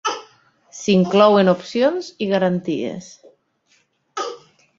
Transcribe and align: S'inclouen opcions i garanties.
S'inclouen 0.77 1.51
opcions 1.53 2.09
i 2.27 2.31
garanties. 2.33 3.11